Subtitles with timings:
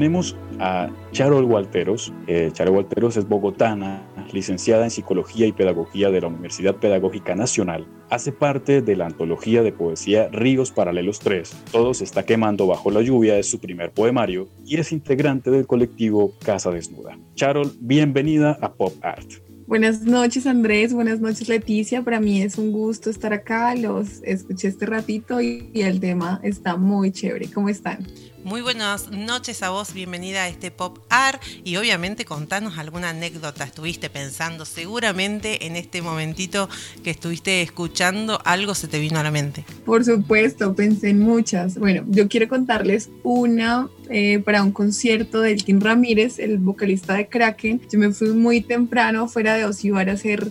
[0.00, 2.10] tenemos a Charol Walteros.
[2.26, 7.86] Eh, Charol Walteros es bogotana, licenciada en Psicología y Pedagogía de la Universidad Pedagógica Nacional.
[8.08, 11.54] Hace parte de la antología de poesía Ríos Paralelos 3.
[11.70, 15.66] Todo se está quemando bajo la lluvia es su primer poemario y es integrante del
[15.66, 17.18] colectivo Casa Desnuda.
[17.34, 19.30] Charol, bienvenida a Pop Art.
[19.66, 24.66] Buenas noches Andrés, buenas noches Leticia, para mí es un gusto estar acá, los escuché
[24.66, 28.04] este ratito y, y el tema está muy chévere, ¿cómo están?
[28.42, 33.64] Muy buenas noches a vos, bienvenida a este Pop Art y obviamente contanos alguna anécdota.
[33.64, 36.66] Estuviste pensando seguramente en este momentito
[37.04, 39.66] que estuviste escuchando, algo se te vino a la mente.
[39.84, 41.78] Por supuesto, pensé en muchas.
[41.78, 47.28] Bueno, yo quiero contarles una eh, para un concierto de Elkin Ramírez, el vocalista de
[47.28, 47.82] Kraken.
[47.92, 50.50] Yo me fui muy temprano fuera de Osibar a hacer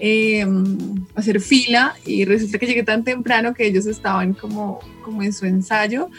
[0.00, 0.46] eh,
[1.14, 5.46] hacer fila y resulta que llegué tan temprano que ellos estaban como, como en su
[5.46, 6.10] ensayo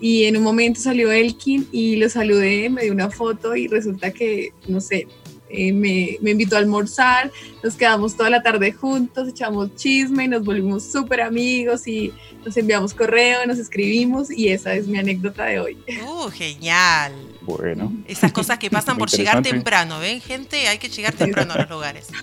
[0.00, 4.12] y en un momento salió Elkin y lo saludé, me dio una foto y resulta
[4.12, 5.06] que, no sé,
[5.50, 7.30] eh, me, me, invitó a almorzar,
[7.62, 12.12] nos quedamos toda la tarde juntos, echamos chisme, nos volvimos súper amigos y
[12.44, 15.78] nos enviamos correo, nos escribimos y esa es mi anécdota de hoy.
[16.08, 17.12] ¡Uh, genial!
[17.42, 17.92] Bueno.
[18.06, 20.68] Esas cosas que pasan por llegar temprano, ¿ven gente?
[20.68, 22.08] Hay que llegar temprano a los lugares.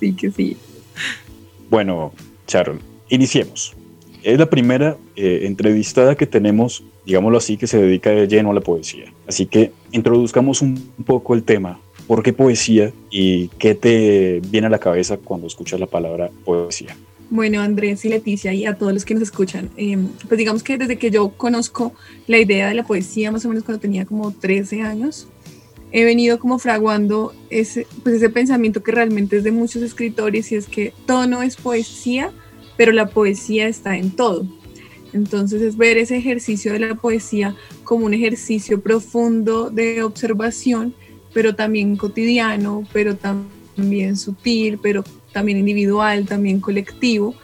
[0.00, 0.56] Sí que sí.
[1.70, 2.12] Bueno,
[2.48, 3.76] Sharon, iniciemos.
[4.22, 8.54] Es la primera eh, entrevistada que tenemos, digámoslo así, que se dedica de lleno a
[8.54, 9.12] la poesía.
[9.26, 11.80] Así que introduzcamos un poco el tema.
[12.06, 16.96] ¿Por qué poesía y qué te viene a la cabeza cuando escuchas la palabra poesía?
[17.30, 19.96] Bueno, Andrés y Leticia y a todos los que nos escuchan, eh,
[20.28, 21.94] pues digamos que desde que yo conozco
[22.26, 25.28] la idea de la poesía, más o menos cuando tenía como 13 años,
[25.92, 30.56] he venido como fraguando ese, pues ese pensamiento que realmente es de muchos escritores y
[30.56, 32.32] es que todo no es poesía,
[32.76, 34.46] pero la poesía está en todo.
[35.12, 40.94] Entonces es ver ese ejercicio de la poesía como un ejercicio profundo de observación,
[41.34, 47.34] pero también cotidiano, pero también sutil, pero también individual, también colectivo.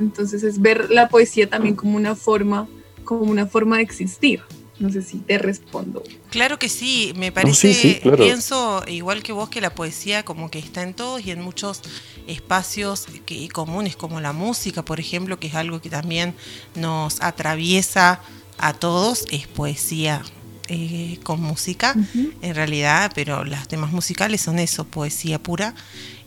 [0.00, 2.68] Entonces es ver la poesía también como una forma,
[3.04, 4.40] como una forma de existir.
[4.78, 6.02] No sé si te respondo.
[6.30, 10.82] Claro que sí, me parece, pienso igual que vos que la poesía como que está
[10.82, 11.82] en todos y en muchos
[12.26, 16.34] espacios que, comunes como la música, por ejemplo, que es algo que también
[16.74, 18.20] nos atraviesa
[18.58, 20.22] a todos, es poesía
[20.68, 21.94] eh, con música,
[22.40, 25.74] en realidad, pero los temas musicales son eso, poesía pura.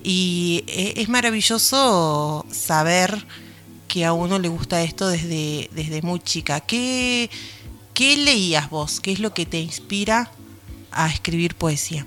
[0.04, 3.26] Y eh, es maravilloso saber
[3.88, 6.60] que a uno le gusta esto desde, desde muy chica.
[6.60, 7.30] ¿Qué,
[7.96, 9.00] ¿Qué leías vos?
[9.00, 10.30] ¿Qué es lo que te inspira
[10.92, 12.06] a escribir poesía?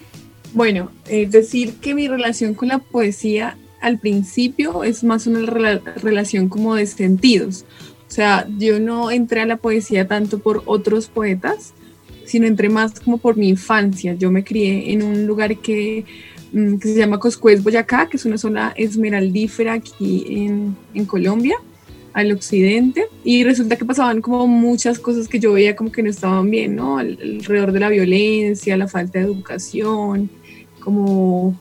[0.53, 5.47] Bueno, es decir que mi relación con la poesía al principio es más una
[5.97, 7.65] relación como de sentidos.
[8.07, 11.73] O sea, yo no entré a la poesía tanto por otros poetas,
[12.27, 14.13] sino entré más como por mi infancia.
[14.13, 16.05] Yo me crié en un lugar que,
[16.53, 21.57] mm, se llama Coscuez, Boyacá, que es una zona esmeraldífera aquí en, en Colombia
[22.19, 26.11] al occidente y resulta que pasaban como muchas cosas que yo veía como que no
[26.11, 26.99] estaban bien, ¿no?
[26.99, 30.29] Alrededor de la violencia, la falta de educación,
[30.81, 31.57] como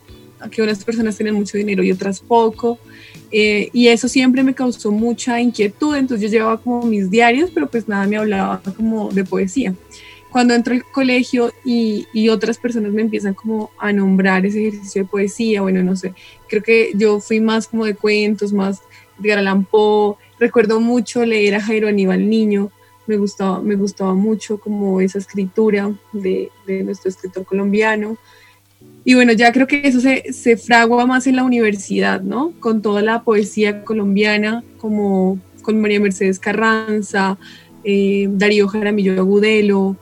[0.50, 2.80] que unas personas tienen mucho dinero y otras poco.
[3.30, 7.70] Eh, y eso siempre me causó mucha inquietud, entonces yo llevaba como mis diarios, pero
[7.70, 9.74] pues nada me hablaba como de poesía.
[10.32, 15.02] Cuando entro al colegio y, y, otras personas me empiezan como a nombrar ese ejercicio
[15.02, 16.14] de poesía, bueno, no sé,
[16.48, 18.82] creo que yo fui más como de cuentos, más
[19.18, 22.70] de Poe, Recuerdo mucho leer a Jairo Aníbal Niño,
[23.06, 26.50] me gustaba, me gustaba mucho como esa escritura de,
[26.84, 28.18] nuestro escritor colombiano.
[29.04, 32.52] Y bueno, ya creo que eso se, se, fragua más en la universidad, ¿no?
[32.60, 37.38] Con toda la poesía colombiana, como con María Mercedes Carranza,
[37.84, 39.96] eh, Darío Jaramillo Agudelo,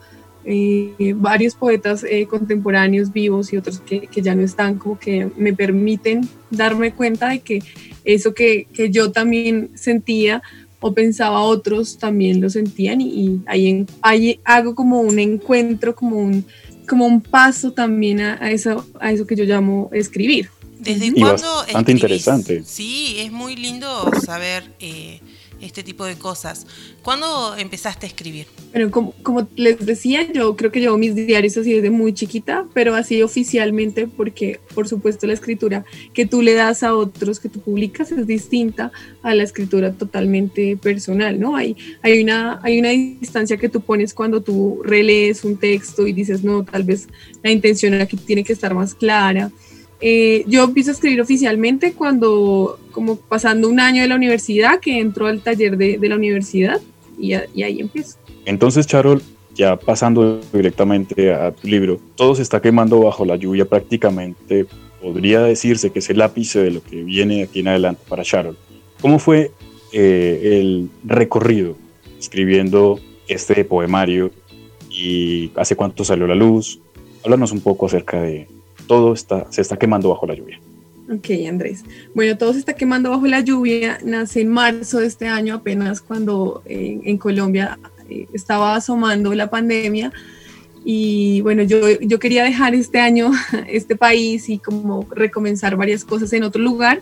[0.49, 5.29] eh, varios poetas eh, contemporáneos vivos y otros que, que, ya no están, como que
[5.35, 7.59] me permiten darme cuenta de que
[8.05, 10.41] eso que, que yo también sentía
[10.79, 16.45] o pensaba otros también lo sentían y, ahí, ahí, hago como un encuentro, como un,
[16.87, 20.49] como un paso también a, a, eso, a eso que yo llamo escribir.
[20.79, 22.63] ¿Desde cuándo bastante interesante.
[22.63, 25.19] Sí, es muy lindo saber eh,
[25.61, 26.67] este tipo de cosas.
[27.01, 28.47] ¿Cuándo empezaste a escribir?
[28.71, 32.65] Bueno, como, como, les decía, yo creo que llevo mis diarios así desde muy chiquita,
[32.73, 37.49] pero así oficialmente porque, por supuesto, la escritura que tú le das a otros, que
[37.49, 38.91] tú publicas, es distinta
[39.23, 41.55] a la escritura totalmente personal, ¿no?
[41.55, 46.13] Hay, hay, una, hay una distancia que tú pones cuando tú relees un texto y
[46.13, 47.07] dices, no, tal vez
[47.43, 49.51] la intención aquí tiene que estar más clara
[49.99, 54.99] eh, yo empiezo a escribir oficialmente cuando, como pasando un año de la universidad, que
[54.99, 56.79] entró al taller de, la universidad
[57.17, 58.17] y, y, ahí empiezo.
[58.45, 59.21] Entonces, Charol,
[59.55, 64.67] ya pasando directamente a tu libro, todo se está quemando bajo la lluvia prácticamente.
[65.01, 68.55] Podría decirse que es el ápice de lo que viene aquí en adelante para Sharon.
[69.01, 69.51] ¿Cómo fue
[69.91, 71.75] eh, el recorrido
[72.19, 74.31] escribiendo este poemario
[74.89, 76.79] y hace cuánto salió la luz?
[77.23, 78.47] Háblanos un poco acerca de
[78.87, 80.59] todo está, se está quemando bajo la lluvia.
[81.09, 81.85] Ok, Andrés.
[82.13, 83.97] Bueno, todo se está quemando bajo la lluvia.
[84.03, 87.79] Nace en marzo de este año, apenas cuando eh, en Colombia
[88.09, 90.11] eh, estaba asomando la pandemia.
[90.83, 93.31] Y bueno, yo, yo quería dejar este año
[93.67, 97.01] este país y como recomenzar varias cosas en otro lugar.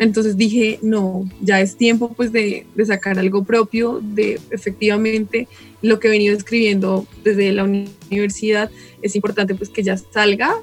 [0.00, 5.48] Entonces dije, no, ya es tiempo pues de, de, sacar algo propio, de efectivamente
[5.82, 8.70] lo que he venido escribiendo desde la universidad,
[9.02, 10.54] es importante pues que ya salga,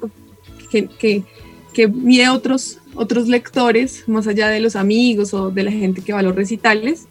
[0.75, 1.23] que, que,
[1.73, 6.11] que mire otros, otros lectores, más allá de los amigos o de la gente que
[6.11, 7.07] va a los recitales.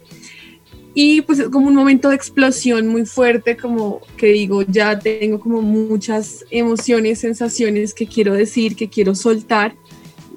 [0.93, 5.39] Y pues es como un momento de explosión muy fuerte, como que digo, ya tengo
[5.39, 9.75] como muchas emociones, sensaciones que quiero decir, que quiero soltar.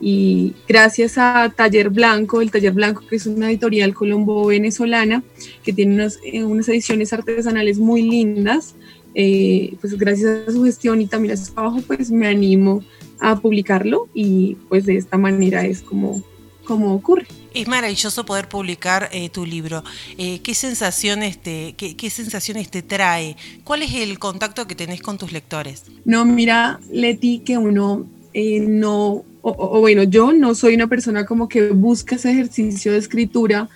[0.00, 5.22] Y gracias a Taller Blanco, el Taller Blanco que es una editorial colombo-venezolana,
[5.62, 8.74] que tiene unas, eh, unas ediciones artesanales muy lindas,
[9.14, 12.82] eh, pues gracias a su gestión y también a su trabajo, pues me animo
[13.20, 16.22] a publicarlo y pues de esta manera es como,
[16.64, 17.26] como ocurre.
[17.54, 19.82] Es maravilloso poder publicar eh, tu libro.
[20.18, 23.36] Eh, ¿qué, sensaciones te, qué, sensaciones te trae?
[23.64, 25.84] ¿Cuál es el contacto que tenés con tus lectores?
[26.04, 31.48] No, mira, Leti, que uno eh, no, o, bueno, yo no soy una persona como
[31.48, 33.68] que busca ese ejercicio de escritura,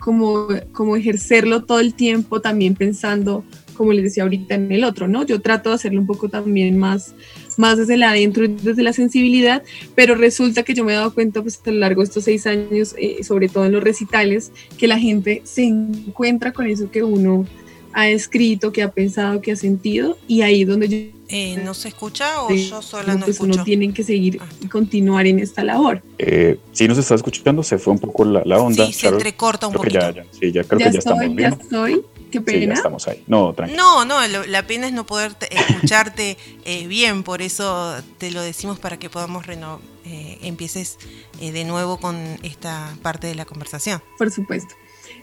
[0.00, 3.44] como, como ejercerlo todo el tiempo, también pensando,
[3.74, 5.24] como les decía ahorita, en el otro, ¿no?
[5.24, 7.14] Yo trato de hacerlo un poco también más
[7.58, 9.62] más desde la adentro, desde la sensibilidad,
[9.94, 12.46] pero resulta que yo me he dado cuenta pues a lo largo de estos seis
[12.46, 17.02] años, eh, sobre todo en los recitales, que la gente se encuentra con eso que
[17.02, 17.46] uno
[17.94, 21.14] ha escrito, que ha pensado, que ha sentido, y ahí es donde yo...
[21.28, 23.54] Eh, ¿No se escucha o yo sola no pues escucho?
[23.54, 24.48] Uno tienen que seguir ah.
[24.60, 26.02] y continuar en esta labor.
[26.18, 28.86] Eh, si nos está escuchando, se fue un poco la, onda.
[28.86, 30.00] Sí, se entrecorta un poquito.
[30.00, 31.38] Ya, ya, sí, ya creo que ya estamos bien.
[31.38, 32.04] Ya estoy.
[32.34, 32.74] Qué pena.
[32.74, 33.22] estamos ahí.
[33.28, 38.42] No, No, no, la pena es no poder escucharte eh, bien, por eso te lo
[38.42, 40.98] decimos para que podamos reno eh, empieces
[41.40, 44.02] eh, de nuevo con esta parte de la conversación.
[44.18, 44.74] Por supuesto.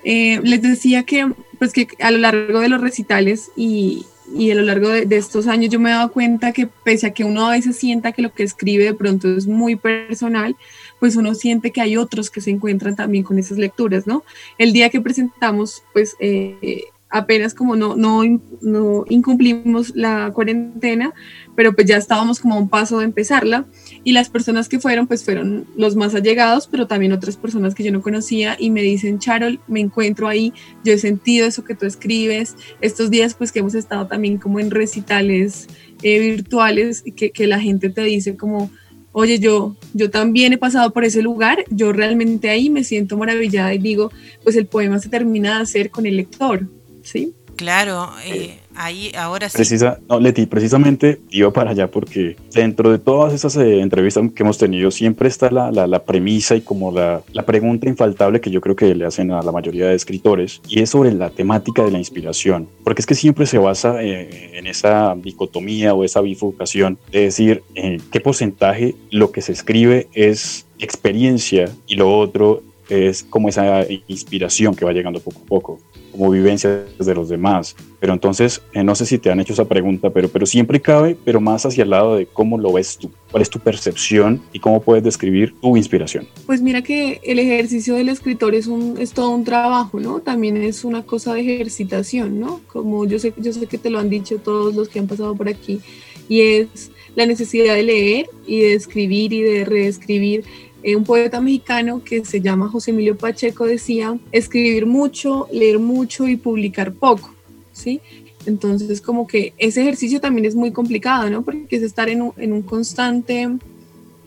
[0.06, 1.30] les decía que,
[1.60, 5.18] pues que a lo largo de los recitales y, y a lo largo de, de,
[5.18, 8.14] estos años yo me he dado cuenta que pese a que uno a veces sienta
[8.14, 10.56] que lo que escribe de pronto es muy personal,
[11.02, 14.24] pues uno siente que hay otros que se encuentran también con esas lecturas, ¿no?
[14.58, 18.24] El día que presentamos, pues eh, apenas como no, no,
[18.62, 21.14] no incumplimos la cuarentena,
[21.56, 23.66] pero pues ya estábamos como a un paso de empezarla.
[24.04, 27.84] Y las personas que fueron pues fueron los más allegados, pero también otras personas que
[27.84, 30.54] yo no conocía y me dicen, Charol, me encuentro ahí,
[30.84, 34.60] yo he sentido eso que tú escribes, estos días pues que hemos estado también como
[34.60, 35.68] en recitales
[36.02, 38.72] eh, virtuales que, que la gente te dice como,
[39.12, 43.74] oye, yo, yo también he pasado por ese lugar, yo realmente ahí me siento maravillada
[43.74, 44.12] y digo,
[44.44, 46.68] pues el poema se termina de hacer con el lector,
[47.04, 47.34] ¿sí?
[47.56, 49.58] Claro, eh, ahí ahora sí.
[49.58, 54.44] Precisa, no, Leti, precisamente iba para allá porque dentro de todas esas eh, entrevistas que
[54.44, 58.50] hemos tenido siempre está la, la, la premisa y como la, la, pregunta infaltable que
[58.50, 61.84] yo creo que le hacen a la mayoría de escritores y es sobre la temática
[61.84, 66.22] de la inspiración, porque es que siempre se basa eh, en esa dicotomía o esa
[66.22, 72.64] bifurcación de decir en qué porcentaje lo que se escribe es experiencia y lo otro
[72.90, 75.80] es como esa inspiración que va llegando poco a poco
[76.12, 77.76] como vivencias de los demás.
[78.00, 81.18] Pero entonces, eh, no sé si te han hecho esa pregunta, pero, pero siempre cabe,
[81.24, 84.60] pero más hacia el lado de cómo lo ves tú, cuál es tu percepción y
[84.60, 86.28] cómo puedes describir tu inspiración.
[86.46, 90.20] Pues mira que el ejercicio del escritor es, un, es todo un trabajo, ¿no?
[90.20, 92.62] También es una cosa de ejercitación, ¿no?
[92.68, 95.36] Como yo sé, yo sé que te lo han dicho todos los que han pasado
[95.36, 95.80] por aquí,
[96.28, 100.46] y es la necesidad de leer y de escribir y de reescribir
[100.84, 106.36] un poeta mexicano que se llama José Emilio Pacheco decía, escribir mucho, leer mucho y
[106.36, 107.34] publicar poco,
[107.72, 108.02] ¿sí?
[108.46, 111.44] Entonces como que ese ejercicio también es muy complicado, ¿no?
[111.44, 113.50] Porque es estar en un, en un constante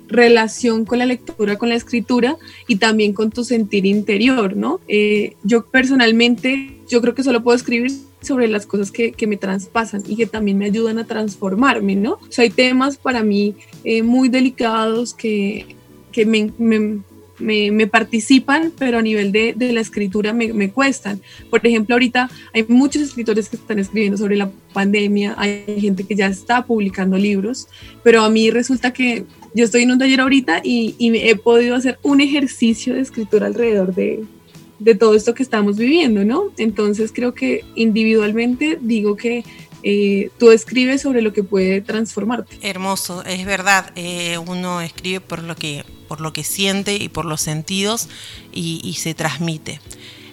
[0.06, 2.37] relación con la lectura, con la escritura
[2.68, 4.80] y también con tu sentir interior, ¿no?
[4.87, 9.37] Eh, yo personalmente, yo creo que solo puedo escribir sobre las cosas que, que, me
[9.37, 12.12] traspasan y que también me ayudan a transformarme, ¿no?
[12.12, 15.76] O hay temas para mí eh, muy delicados que
[16.14, 21.21] que me, me, me, participan, pero a nivel de, de la escritura me, me, cuestan.
[21.50, 26.14] Por ejemplo, ahorita hay muchos escritores que están escribiendo sobre la pandemia, hay gente que
[26.14, 27.66] ya está publicando libros,
[28.04, 31.75] pero a mí resulta que yo estoy en un taller ahorita y, y he podido
[31.75, 34.25] hacer un ejercicio de escritura alrededor de,
[34.78, 36.52] de todo esto que estamos viviendo, ¿no?
[36.59, 39.44] Entonces creo que individualmente digo que
[39.87, 42.56] eh, tú escribes sobre lo que puede transformarte.
[42.62, 47.25] Hermoso, es verdad, eh, uno escribe por lo, que, por lo que siente y por
[47.25, 48.09] los sentidos
[48.52, 49.80] y, se transmite.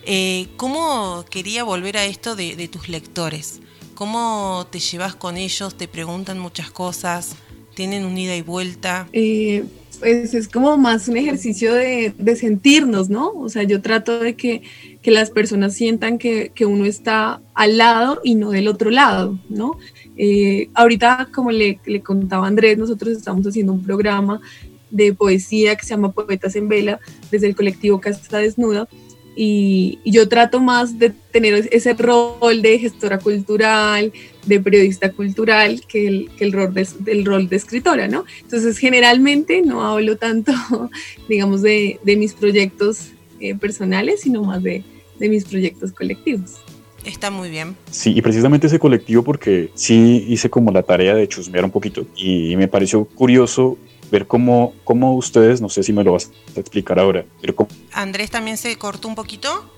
[0.06, 3.62] Eh, ¿Cómo quería volver a esto de, tus lectores?
[3.96, 5.76] ¿Cómo te llevas con ellos?
[5.76, 7.36] ¿Te preguntan muchas cosas?
[7.74, 9.08] ¿Tienen un ida y vuelta?
[9.12, 13.32] pues es como más un ejercicio de, sentirnos, ¿no?
[13.32, 14.62] O sea, yo trato de que,
[15.04, 19.80] las personas sientan que, uno está al lado y no del otro lado, ¿no?
[20.16, 24.42] Eh, ahorita, como le, le contaba Andrés, nosotros estamos haciendo un programa
[24.92, 27.00] de poesía que se llama Poetas en Vela
[27.32, 28.88] desde el colectivo Casta Desnuda
[29.36, 34.12] y, yo trato más de tener ese rol de gestora cultural,
[34.46, 38.26] de periodista cultural, que el, que el rol, de, del rol de escritora, ¿no?
[38.42, 40.52] Entonces, generalmente no hablo tanto,
[41.30, 44.84] digamos, de, de mis proyectos eh, personales, sino más de,
[45.20, 46.58] de mis proyectos colectivos.
[47.06, 47.76] Está muy bien.
[47.90, 52.06] Sí, y precisamente ese colectivo porque sí hice como la tarea de chusmear un poquito
[52.16, 53.78] y me pareció curioso
[54.12, 57.56] ver cómo, cómo ustedes, no sé si me lo vas a explicar ahora, pero
[57.94, 59.74] Andrés también se cortó un poquito.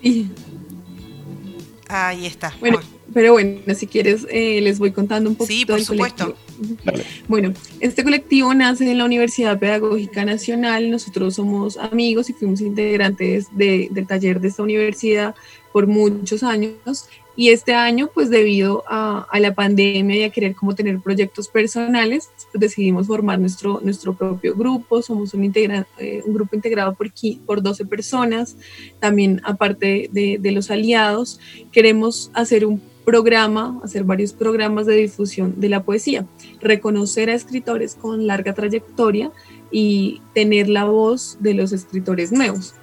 [1.88, 2.54] Ahí está.
[2.60, 2.80] Bueno,
[3.13, 5.54] pero bueno, si quieres eh, les voy contando un poquito.
[5.54, 6.36] Sí, por supuesto.
[7.27, 10.89] Bueno, este colectivo nace en la Universidad Pedagógica Nacional.
[10.91, 15.36] Nosotros somos amigos y fuimos integrantes del taller de esta universidad
[15.72, 20.75] por muchos años y este año, pues debido a, la pandemia y a querer como
[20.75, 25.01] tener proyectos personales, pues decidimos formar nuestro, nuestro propio grupo.
[25.01, 27.12] Somos un, eh, grupo integrado por,
[27.46, 28.55] por 12 personas.
[29.00, 31.39] También aparte de los aliados,
[31.72, 36.26] queremos hacer un programa, hacer varios programas de difusión de la poesía,
[36.62, 39.32] reconocer a escritores con larga trayectoria
[39.72, 42.76] y tener la voz de los escritores nuevos.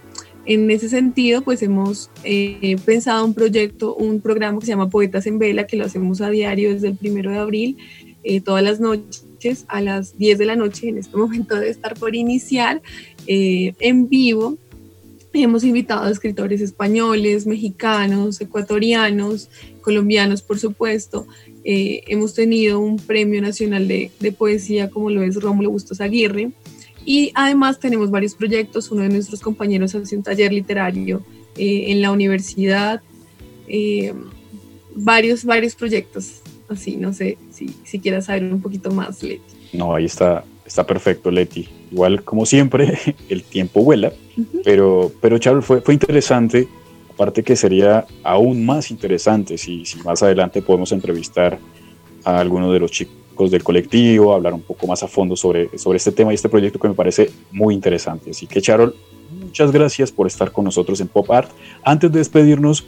[0.46, 5.26] En ese sentido, pues hemos eh, pensado un proyecto, un programa que se llama Poetas
[5.26, 7.76] en Vela, que lo hacemos a diario desde el primero de abril,
[8.22, 11.94] eh, todas las noches a las 10 de la noche, en este momento debe estar
[11.94, 12.82] por iniciar,
[13.26, 14.58] eh, en vivo.
[15.32, 19.48] Hemos invitado a escritores españoles, mexicanos, ecuatorianos,
[19.80, 21.26] colombianos, por supuesto.
[21.64, 26.50] hemos tenido un premio nacional de, de poesía como lo es Rómulo Bustos Aguirre.
[27.04, 28.90] Y además tenemos varios proyectos.
[28.90, 31.22] Uno de nuestros compañeros hace un taller literario
[31.56, 33.02] eh, en la universidad.
[33.68, 34.12] Eh,
[34.94, 36.40] varios, varios proyectos.
[36.68, 39.42] Así, no sé si, si quieras saber un poquito más, Leti.
[39.72, 41.68] No, ahí está, está perfecto, Leti.
[41.90, 44.12] Igual, como siempre, el tiempo vuela,
[44.64, 46.68] pero, pero Charles, fue, fue interesante.
[47.12, 51.58] Aparte que sería aún más interesante si, si más adelante podemos entrevistar
[52.24, 55.96] a alguno de los chicos del colectivo, hablar un poco más a fondo sobre, sobre
[55.96, 58.30] este tema y este proyecto que me parece muy interesante.
[58.30, 58.94] Así que, Charol,
[59.40, 61.50] muchas gracias por estar con nosotros en Pop Art.
[61.82, 62.84] Antes de despedirnos,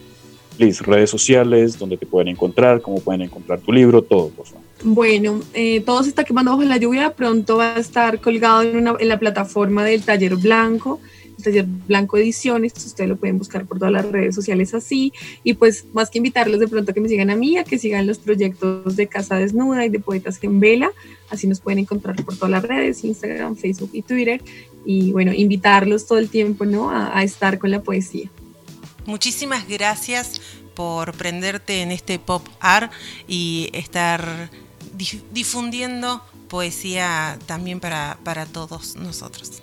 [0.57, 4.63] please, redes sociales, donde te pueden encontrar, cómo pueden encontrar tu libro, todo, por favor.
[4.85, 8.87] Bueno, eh, todo se está quemando bajo la lluvia, pronto va a estar colgado en,
[8.99, 11.01] en la plataforma del Taller Blanco
[11.43, 15.13] Taller Blanco Ediciones, ustedes lo pueden buscar por todas las redes sociales así,
[15.45, 17.79] y pues más que invitarlos de pronto a que me sigan a mí, a que
[17.79, 20.91] sigan los proyectos de Casa Desnuda y de Poetas en Vela,
[21.31, 24.43] así nos pueden encontrar por todas las redes, Instagram, Facebook y Twitter,
[24.85, 26.91] y bueno, invitarlos todo el tiempo, ¿no?
[26.91, 28.31] A, a estar con la poesía.
[29.07, 30.41] Muchísimas gracias
[30.75, 32.93] por prenderte en este pop art
[33.29, 34.51] y estar
[35.33, 39.63] difundiendo poesía también para, para todos nosotros.